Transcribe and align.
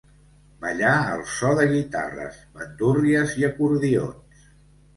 Ballar 0.61 0.93
al 1.09 1.21
so 1.33 1.51
de 1.59 1.67
guitarres, 1.75 2.41
bandúrries 2.57 3.39
i 3.43 3.49
acordions. 3.53 4.53